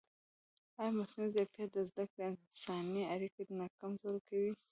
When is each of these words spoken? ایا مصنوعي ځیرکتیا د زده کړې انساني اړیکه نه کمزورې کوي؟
ایا 0.79 0.91
مصنوعي 0.97 1.29
ځیرکتیا 1.35 1.65
د 1.75 1.77
زده 1.89 2.05
کړې 2.11 2.23
انساني 2.29 3.03
اړیکه 3.13 3.41
نه 3.59 3.65
کمزورې 3.79 4.21
کوي؟ 4.29 4.51